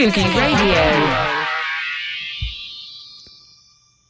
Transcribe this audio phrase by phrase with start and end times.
[0.00, 0.22] Radio.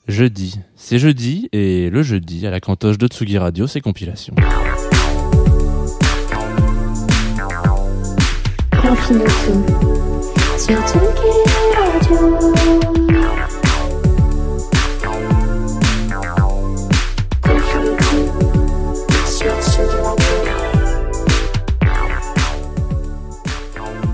[0.06, 0.60] Jeudi.
[0.77, 4.35] C'est jeudi et le jeudi à la cantoche de Tsugi Radio, c'est compilation.
[10.59, 11.32] Sur Tsugi
[11.74, 12.38] Radio.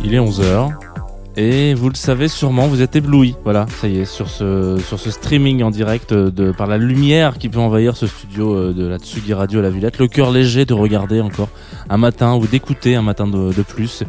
[0.04, 0.83] Il est 11h
[1.36, 3.34] et vous le savez sûrement, vous êtes ébloui.
[3.44, 6.78] Voilà, ça y est, sur ce, sur ce streaming en direct euh, de, par la
[6.78, 9.98] lumière qui peut envahir ce studio euh, de la Tsugi Radio à la Villette.
[9.98, 11.48] Le cœur léger de regarder encore
[11.88, 14.04] un matin ou d'écouter un matin de, de plus.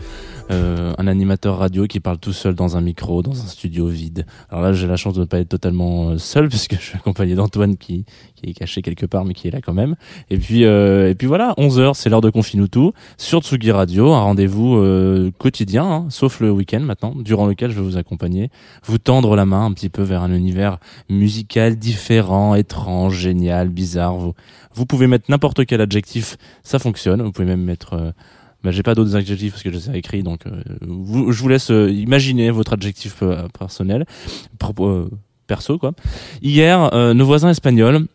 [0.52, 4.26] Euh, un animateur radio qui parle tout seul dans un micro, dans un studio vide.
[4.50, 6.96] Alors là, j'ai la chance de ne pas être totalement euh, seul puisque je suis
[6.96, 9.96] accompagné d'Antoine qui, qui est caché quelque part mais qui est là quand même.
[10.30, 14.22] Et puis, euh, et puis voilà, 11h, c'est l'heure de Confinutu sur Tsugi Radio, un
[14.22, 18.50] rendez-vous euh, quotidien, hein, sauf le week-end maintenant, durant lequel je vais vous accompagner,
[18.86, 20.78] vous tendre la main un petit peu vers un univers
[21.10, 24.16] musical différent, étrange, génial, bizarre.
[24.16, 24.34] Vous,
[24.74, 27.22] vous pouvez mettre n'importe quel adjectif, ça fonctionne.
[27.22, 28.12] Vous pouvez même mettre euh,
[28.66, 31.40] bah, j'ai pas d'autres adjectifs parce que je les ai écrits, donc euh, vous, je
[31.40, 34.06] vous laisse euh, imaginer votre adjectif euh, personnel,
[34.58, 35.10] propos, euh,
[35.46, 35.94] perso quoi.
[36.42, 38.08] Hier, euh, nos voisins espagnols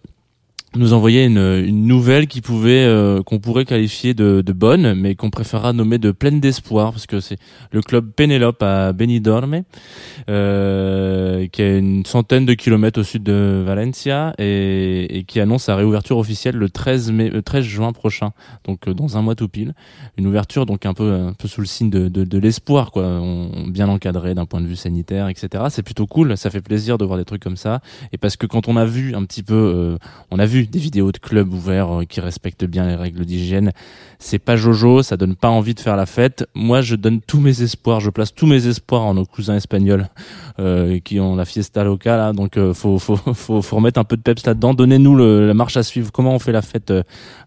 [0.75, 2.89] nous envoyaient une, une nouvelle qui pouvait
[3.27, 7.19] qu'on pourrait qualifier de, de bonne, mais qu'on préférera nommer de pleine d'espoir parce que
[7.19, 7.39] c'est
[7.73, 9.63] le club Penelope à Benidorm,
[11.41, 15.77] euh, qui est une centaine de kilomètres au sud de Valencia et, qui annonce sa
[15.77, 18.33] réouverture officielle le 13 mai, le 13 juin prochain,
[18.65, 19.75] donc euh, dans un mois tout pile.
[20.17, 23.23] Une ouverture donc un peu sous le signe de, l'espoir quoi,
[23.67, 25.65] bien encadré d'un point de vue sanitaire, etc.
[25.71, 27.81] C'est plutôt cool, ça fait plaisir de voir des trucs comme ça.
[28.13, 29.99] Et parce que quand on a vu un petit peu, euh,
[30.31, 33.73] on a vu des vidéos de clubs ouverts euh, qui respectent bien les règles d'hygiène,
[34.19, 36.47] c'est pas Jojo, ça donne pas envie de faire la fête.
[36.55, 40.03] Moi, je donne tous mes espoirs, je place tous mes espoirs en nos cousins espagnols
[40.03, 40.50] euh,
[41.05, 42.33] qui ont la fiesta loca là.
[42.33, 44.75] Donc, euh, faut, faut, faut, faut remettre un peu de peps là-dedans.
[44.75, 46.11] Donnez-nous la marche à suivre.
[46.13, 47.03] Comment on fait la fête euh,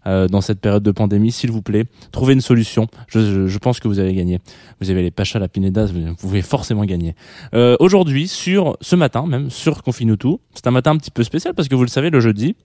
[0.06, 1.84] euh, dans cette période de pandémie, s'il vous plaît?
[2.12, 2.88] Trouvez une solution.
[3.08, 4.40] Je, je, je pense que vous allez gagner.
[4.80, 7.14] Vous avez les Pacha la Pineda, vous pouvez forcément gagner.
[7.54, 11.54] Euh, Aujourd'hui, sur ce matin même, sur Confinutu, c'est un matin un petit peu spécial
[11.54, 12.56] parce que vous le savez, le jeudi.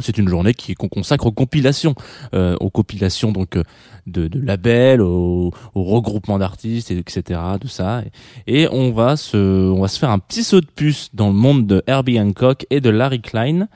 [0.00, 1.94] C'est une journée qui qu'on consacre aux compilations,
[2.34, 3.62] euh, aux compilations donc euh,
[4.06, 7.40] de, de labels, au, au regroupement d'artistes, et etc.
[7.60, 8.02] Tout ça,
[8.46, 11.34] et on va se, on va se faire un petit saut de puce dans le
[11.34, 13.68] monde de Herbie Hancock et de Larry Klein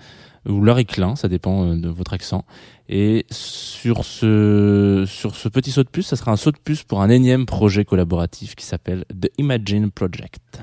[0.49, 2.45] ou Larry Klein, ça dépend euh, de votre accent.
[2.89, 6.83] Et sur ce, sur ce petit saut de puce, ça sera un saut de puce
[6.83, 10.63] pour un énième projet collaboratif qui s'appelle The Imagine Project.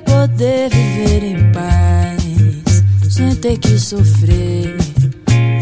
[0.00, 4.76] Poder viver em paz, sem ter que sofrer,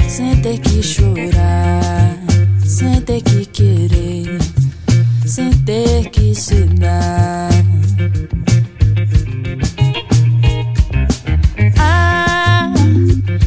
[0.09, 2.17] sem ter que chorar,
[2.65, 4.38] sem ter que querer,
[5.25, 7.50] sem ter que se dar.
[11.79, 12.73] Ah,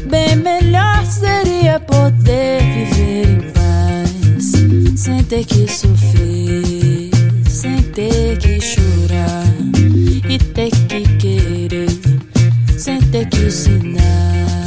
[0.10, 7.10] bem melhor seria poder viver em paz, sem ter que sofrer,
[7.48, 8.89] sem ter que chorar
[10.30, 11.28] 一滴消
[11.66, 11.88] える。
[12.78, 14.00] 選択しな。
[14.00, 14.59] い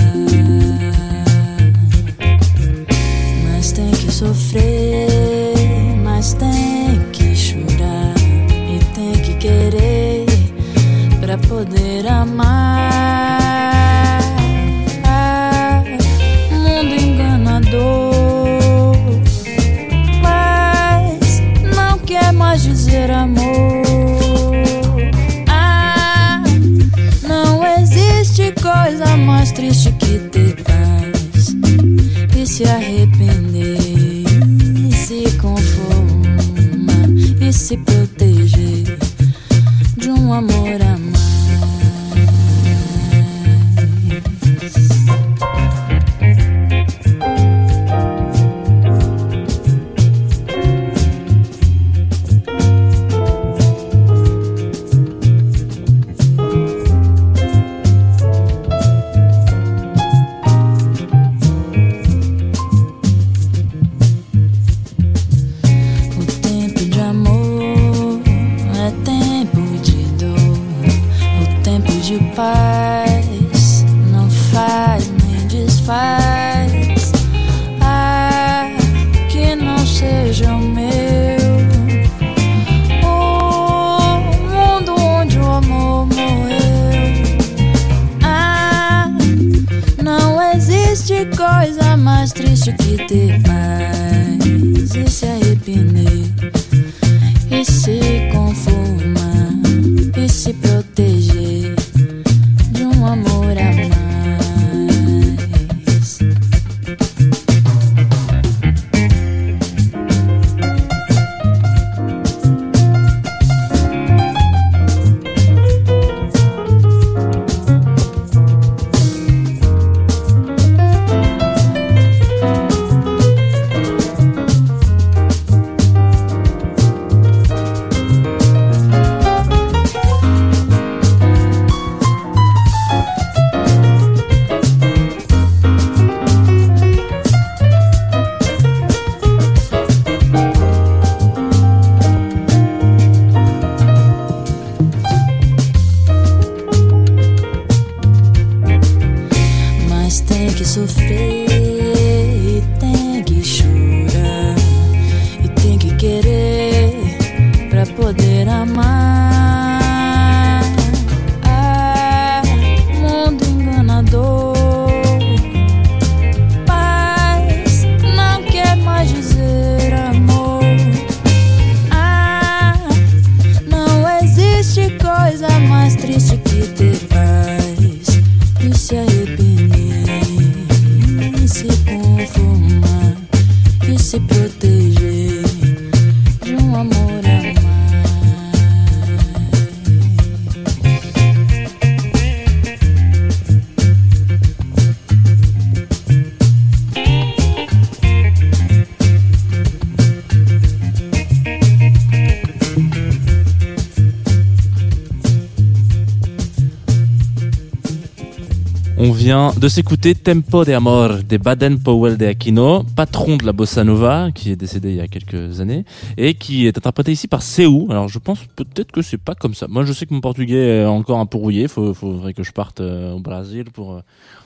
[209.43, 213.85] Vient de s'écouter Tempo de Amor de Baden Powell de Aquino, patron de la bossa
[213.85, 215.85] nova, qui est décédé il y a quelques années,
[216.17, 217.87] et qui est interprété ici par Seu.
[217.89, 219.69] Alors je pense peut-être que c'est pas comme ça.
[219.69, 222.51] Moi je sais que mon portugais est encore un peu rouillé, faut, faudrait que je
[222.51, 224.01] parte euh, au Brésil pour, euh,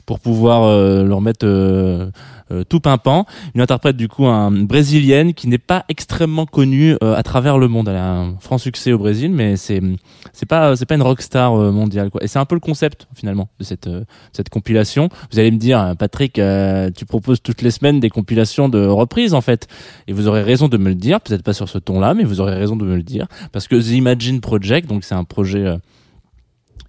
[0.07, 2.09] pour pouvoir euh, le remettre euh,
[2.49, 3.25] euh, tout pimpant.
[3.53, 7.89] Une interprète du coup un, brésilienne qui n'est pas extrêmement connue à travers le monde.
[7.89, 9.81] Elle a un franc succès au Brésil, mais c'est
[10.31, 12.23] c'est pas c'est pas une rockstar mondiale quoi.
[12.23, 13.89] Et c'est un peu le concept finalement de cette
[14.31, 15.06] cette compilation.
[15.31, 19.33] Vous allez me dire Patrick, euh, tu proposes toutes les semaines des compilations de reprises
[19.33, 19.67] en fait.
[20.07, 22.41] Et vous aurez raison de me le dire, peut-être pas sur ce ton-là, mais vous
[22.41, 25.65] aurez raison de me le dire parce que The Imagine Project, donc c'est un projet
[25.65, 25.77] euh,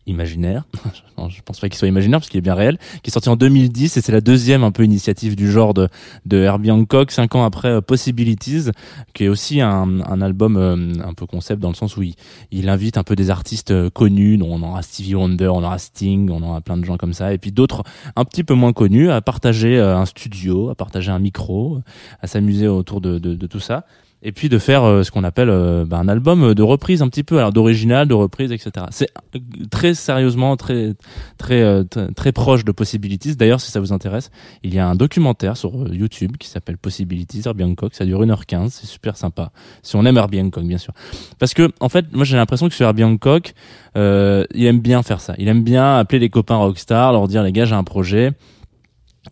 [0.08, 0.64] imaginaire.
[1.28, 3.36] Je pense pas qu'il soit imaginaire parce qu'il est bien réel, qui est sorti en
[3.36, 5.88] 2010 et c'est la deuxième un peu initiative du genre de,
[6.26, 8.70] de Herbie Hancock, cinq ans après euh, Possibilities,
[9.14, 12.14] qui est aussi un, un album euh, un peu concept dans le sens où il,
[12.50, 15.78] il invite un peu des artistes euh, connus, dont on aura Stevie Wonder, on aura
[15.78, 17.82] Sting, on aura plein de gens comme ça, et puis d'autres
[18.14, 21.80] un petit peu moins connus à partager un studio, à partager un micro,
[22.22, 23.84] à s'amuser autour de, de, de tout ça
[24.22, 27.08] et puis de faire euh, ce qu'on appelle euh, bah, un album de reprise un
[27.08, 29.38] petit peu alors d'original de reprise etc c'est euh,
[29.70, 30.94] très sérieusement très
[31.36, 31.84] très euh,
[32.14, 33.36] très, proche de Possibilities.
[33.36, 34.30] D'ailleurs si ça vous intéresse
[34.62, 38.24] il y a un documentaire sur euh, YouTube qui s'appelle Possibilities Herbie Hancock ça dure
[38.24, 39.50] 1h15 c'est super sympa.
[39.82, 40.92] Si on aime Herbie Hancock bien sûr.
[41.38, 43.54] Parce que en fait moi j'ai l'impression que sur Herbie Hancock
[43.96, 45.34] euh, il aime bien faire ça.
[45.38, 48.32] Il aime bien appeler les copains rockstar leur dire les gars j'ai un projet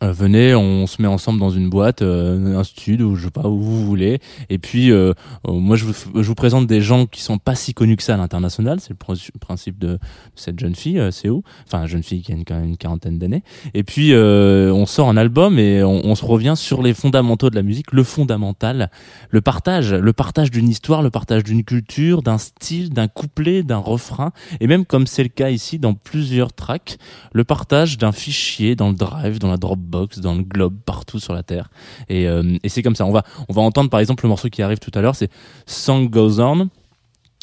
[0.02, 3.30] euh, venez, on se met ensemble dans une boîte, euh, un studio, ou je sais
[3.30, 4.20] pas où vous voulez.
[4.50, 5.12] Et puis, euh,
[5.48, 8.02] euh, moi, je vous, je vous présente des gens qui sont pas si connus que
[8.02, 8.78] ça à l'international.
[8.80, 9.98] C'est le principe de
[10.34, 11.42] cette jeune fille, euh, c'est où?
[11.66, 13.42] Enfin, jeune fille qui a une, quand même une quarantaine d'années.
[13.74, 17.50] Et puis, euh, on sort un album et on, on se revient sur les fondamentaux
[17.50, 18.90] de la musique, le fondamental,
[19.30, 23.78] le partage, le partage d'une histoire, le partage d'une culture, d'un style, d'un couplet, d'un
[23.78, 26.98] refrain, et même comme c'est le cas ici dans plusieurs tracks,
[27.32, 31.18] le partage d'un fichier dans le drive, dans la Dropbox Dropbox, dans le globe, partout
[31.18, 31.70] sur la terre.
[32.08, 33.06] Et, euh, et c'est comme ça.
[33.06, 35.30] On va, on va entendre par exemple le morceau qui arrive tout à l'heure, c'est
[35.66, 36.68] Song Goes On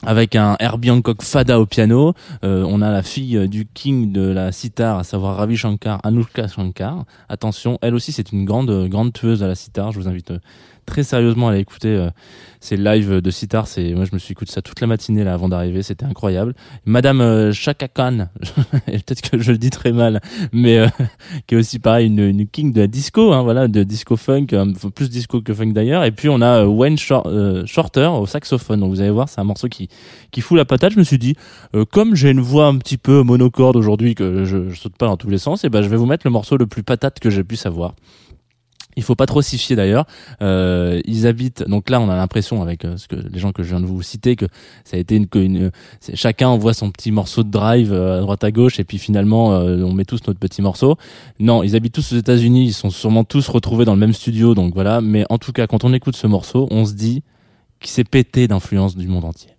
[0.05, 2.13] avec un Herbie Hancock Fada au piano.
[2.43, 6.47] Euh, on a la fille du king de la sitar, à savoir Ravi Shankar, Anushka
[6.49, 7.05] Shankar.
[7.29, 9.93] Attention, elle aussi c'est une grande grande tueuse à la sitar.
[9.93, 10.39] Je vous invite euh,
[10.85, 12.09] très sérieusement à aller écouter euh,
[12.59, 13.67] ces lives de sitar.
[13.67, 15.83] C'est moi je me suis écouté ça toute la matinée là avant d'arriver.
[15.83, 16.53] C'était incroyable.
[16.85, 18.27] Madame euh, Chaka Khan,
[18.85, 20.21] peut-être que je le dis très mal,
[20.51, 20.87] mais euh,
[21.47, 24.47] qui est aussi pareil une, une king de disco, hein, voilà, de disco funk,
[24.95, 26.03] plus disco que funk d'ailleurs.
[26.03, 27.27] Et puis on a Wayne Shor-
[27.65, 28.79] Shorter au saxophone.
[28.79, 29.89] Donc vous allez voir, c'est un morceau qui
[30.31, 30.93] qui fout la patate.
[30.93, 31.35] Je me suis dit,
[31.91, 35.17] comme j'ai une voix un petit peu monocorde aujourd'hui, que je, je saute pas dans
[35.17, 37.29] tous les sens, et ben je vais vous mettre le morceau le plus patate que
[37.29, 37.93] j'ai pu savoir.
[38.95, 40.05] Il faut pas trop s'y fier d'ailleurs.
[40.41, 41.63] Euh, ils habitent.
[41.67, 43.85] Donc là, on a l'impression avec euh, ce que les gens que je viens de
[43.85, 44.45] vous citer que
[44.83, 48.21] ça a été une, une c'est- chacun envoie son petit morceau de drive euh, à
[48.21, 50.95] droite à gauche et puis finalement euh, on met tous notre petit morceau.
[51.39, 52.65] Non, ils habitent tous aux États-Unis.
[52.65, 54.53] Ils sont sûrement tous retrouvés dans le même studio.
[54.55, 55.01] Donc voilà.
[55.01, 57.23] Mais en tout cas, quand on écoute ce morceau, on se dit
[57.79, 59.49] qu'il s'est pété d'influence du monde entier.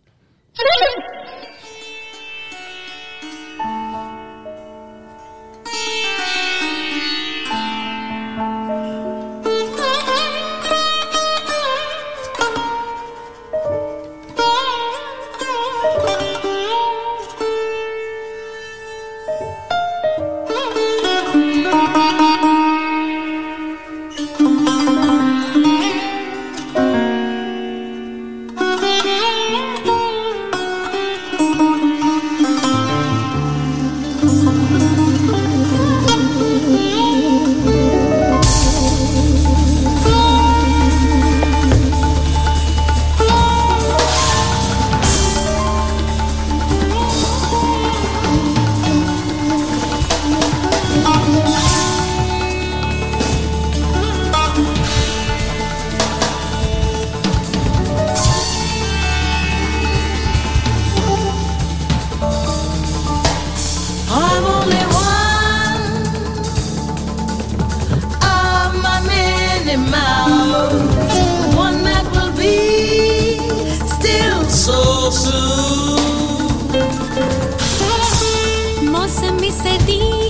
[78.92, 80.23] मौसम। में सर्दी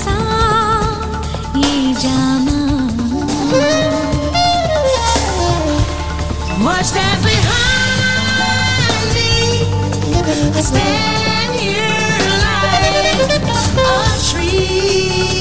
[0.00, 0.16] सा
[1.56, 2.58] ये Jama
[6.64, 9.30] Much stands behind me.
[10.58, 13.98] I stand here like a
[14.28, 15.33] tree.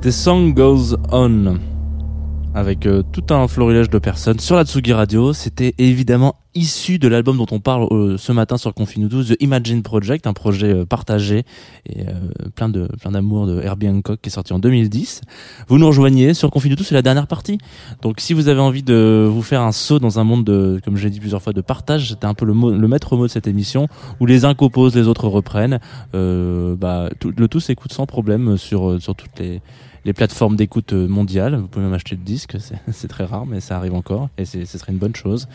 [0.00, 1.56] C'était Song Goes On
[2.54, 5.32] avec euh, tout un florilège de personnes sur la Tsugi Radio.
[5.32, 9.82] C'était évidemment issu de l'album dont on parle euh, ce matin sur Confinudo, The Imagine
[9.82, 11.44] Project, un projet euh, partagé
[11.86, 15.20] et euh, plein de plein d'amour de Herbie Hancock qui est sorti en 2010.
[15.68, 17.58] Vous nous rejoignez sur Confinudo, c'est la dernière partie.
[18.02, 20.96] Donc si vous avez envie de vous faire un saut dans un monde de, comme
[20.96, 23.30] j'ai dit plusieurs fois, de partage, c'était un peu le, mot, le maître mot de
[23.30, 23.86] cette émission,
[24.20, 25.78] où les uns composent, les autres reprennent.
[26.14, 29.60] Euh, bah, tout- le tout s'écoute sans problème sur sur toutes les
[30.08, 31.54] les plateformes d'écoute euh, mondiales.
[31.56, 34.64] Vous pouvez même acheter le disque, c'est- très rare, mais ça arrive encore, et ce
[34.64, 35.48] serait une bonne chose.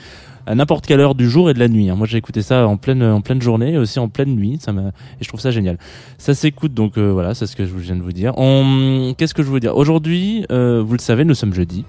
[0.45, 1.89] À n'importe quelle heure du jour et de la nuit.
[1.89, 1.95] hein.
[1.95, 4.59] Moi, j'ai écouté ça en pleine en pleine journée, et aussi en pleine nuit.
[4.61, 5.79] Ça et je trouve ça génial.
[6.19, 8.33] Ça s'écoute donc euh, voilà, c'est ce que je viens de vous dire.
[8.37, 9.15] On...
[9.17, 9.75] Qu'est-ce que je veux dire?
[9.75, 11.83] Aujourd'hui, euh, vous le savez, nous sommes jeudi.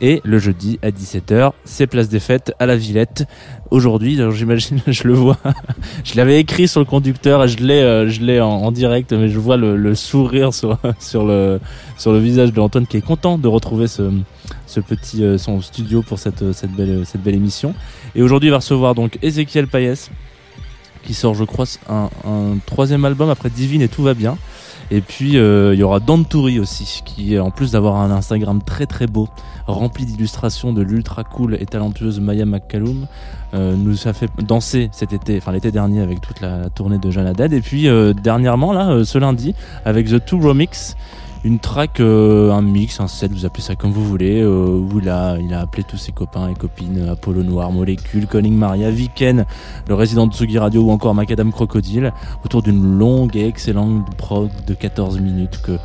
[0.00, 3.24] Et le jeudi à 17h, c'est place des fêtes à la Villette.
[3.70, 5.38] Aujourd'hui, alors j'imagine, je le vois,
[6.04, 9.38] je l'avais écrit sur le conducteur je l'ai, euh, je l'ai en, direct, mais je
[9.38, 10.78] vois le, sourire sur
[11.24, 11.60] le
[11.96, 14.10] sur le visage de Antoine qui est content de retrouver ce
[14.66, 17.74] ce petit euh, son studio pour cette euh, cette belle cette belle émission.
[18.14, 20.10] Et aujourd'hui, il va recevoir donc Ezekiel Payès
[21.04, 24.36] qui sort, je crois, un troisième album après Divine et tout va bien.
[24.90, 28.62] Et puis euh, il y aura Dan Toury aussi, qui en plus d'avoir un Instagram
[28.62, 29.28] très très beau,
[29.66, 33.06] rempli d'illustrations de l'ultra cool et talentueuse Maya McCallum,
[33.54, 37.10] euh, nous a fait danser cet été, enfin l'été dernier avec toute la, tournée de
[37.10, 37.52] Jeanne Haddad.
[37.52, 40.96] Et puis euh, dernièrement là, ce lundi, avec The Two Remix,
[41.44, 44.98] une track, euh, un mix, un set, vous appelez ça comme vous voulez, euh, où
[45.00, 48.90] il a, il a appelé tous ses copains et copines, Apollo Noir, Molécule, Conning Maria,
[48.90, 49.44] Viken,
[49.88, 52.12] le résident de Tsugi Radio ou encore Macadam Crocodile,
[52.44, 55.78] autour d'une longue et excellente prog de 14 minutes que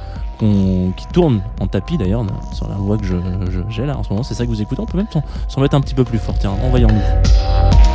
[0.98, 3.16] qui tourne en tapis d'ailleurs sur la voix que je
[3.52, 4.24] je- j'ai là en ce moment.
[4.24, 4.82] C'est ça que vous écoutez?
[4.82, 6.34] On peut même s'en- s'en mettre un petit peu plus fort.
[6.40, 7.91] Tiens envoyons-nous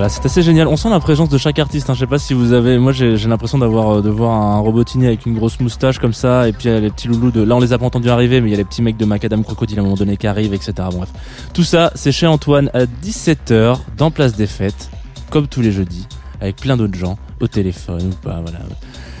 [0.00, 0.66] Voilà, c'est assez génial.
[0.66, 1.90] On sent la présence de chaque artiste.
[1.90, 1.92] Hein.
[1.92, 2.78] Je sais pas si vous avez.
[2.78, 6.48] Moi, j'ai l'impression d'avoir euh, de voir un robotini avec une grosse moustache comme ça,
[6.48, 7.42] et puis il y a les petits loulous de.
[7.42, 9.04] Là, on les a pas entendus arriver, mais il y a les petits mecs de
[9.04, 10.72] Macadam Crocodile à un moment donné qui arrivent, etc.
[10.90, 11.10] Bref,
[11.52, 14.88] tout ça, c'est chez Antoine à 17h dans Place des Fêtes,
[15.28, 16.06] comme tous les jeudis,
[16.40, 18.40] avec plein d'autres gens au téléphone ou pas.
[18.40, 18.60] Voilà.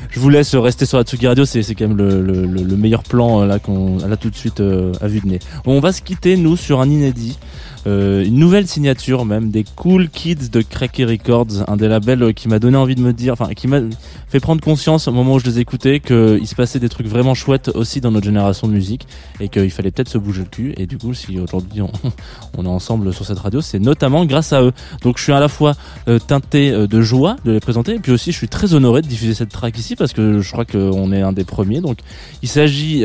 [0.08, 2.76] Je vous laisse rester sur la Tsugi Radio, c'est quand même le, le, le- le
[2.76, 5.38] meilleur plan euh, là qu'on là tout de suite euh, à vue de nez.
[5.66, 7.38] On va se quitter nous sur un inédit.
[7.86, 12.32] Euh, une nouvelle signature même des Cool Kids de Cracky Records, un des labels euh,
[12.32, 13.80] qui m'a donné envie de me dire, enfin qui m'a
[14.28, 17.34] fait prendre conscience au moment où je les écoutais qu'il se passait des trucs vraiment
[17.34, 19.06] chouettes aussi dans notre génération de musique
[19.40, 20.74] et qu'il fallait peut-être se bouger le cul.
[20.76, 24.62] Et du coup, si aujourd'hui on, est ensemble sur cette radio, c'est notamment grâce à
[24.62, 24.72] eux.
[25.02, 25.74] Donc je suis à la fois
[26.08, 29.00] euh, teinté euh, de joie de les présenter et puis aussi je suis très honoré
[29.00, 31.80] de diffuser cette track ici parce que je crois qu'on est un des premiers.
[31.80, 31.98] Donc
[32.42, 33.04] il s'agit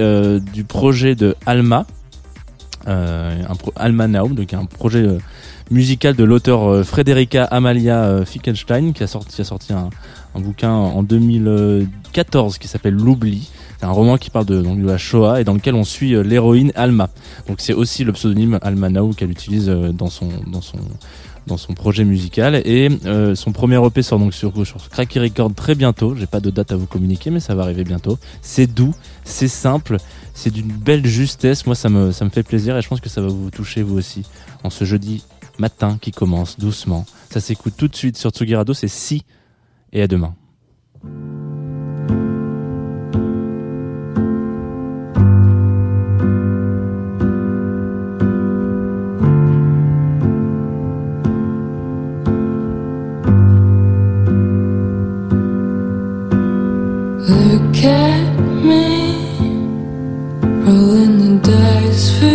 [0.54, 1.86] du projet de Alma
[2.86, 5.18] un pro Alma Now, donc un projet euh,
[5.72, 9.90] musical de l'auteur euh, Frederica Amalia euh, Fickenstein qui a sorti, a sorti un,
[10.36, 13.50] un bouquin en 2014 qui s'appelle L'oubli.
[13.80, 16.14] C'est un roman qui parle de, donc, de la Shoah et dans lequel on suit
[16.14, 17.10] euh, l'héroïne Alma.
[17.48, 20.78] Donc c'est aussi le pseudonyme Alma Now qu'elle utilise euh, dans son dans son
[21.48, 25.54] dans son projet musical et euh, son premier EP sort donc sur, sur Cracky Record
[25.54, 26.16] très bientôt.
[26.16, 28.18] J'ai pas de date à vous communiquer mais ça va arriver bientôt.
[28.42, 29.98] C'est doux, c'est simple,
[30.36, 31.66] c'est d'une belle justesse.
[31.66, 33.82] Moi ça me ça me fait plaisir et je pense que ça va vous toucher
[33.82, 34.24] vous aussi
[34.64, 35.24] en ce jeudi
[35.58, 37.06] matin qui commence doucement.
[37.32, 39.24] Ça s'écoute tout de suite sur Tsugi Radio, c'est si
[39.92, 40.36] et à demain.
[58.66, 58.95] Me,
[61.96, 62.35] is food.